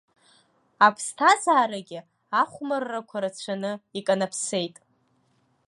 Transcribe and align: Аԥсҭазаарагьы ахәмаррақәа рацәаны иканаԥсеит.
Аԥсҭазаарагьы 0.85 1.99
ахәмаррақәа 2.41 3.17
рацәаны 3.23 3.71
иканаԥсеит. 3.99 4.75